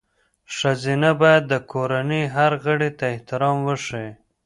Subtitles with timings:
[0.55, 4.09] ښځه باید د کورنۍ هر غړي ته احترام وښيي.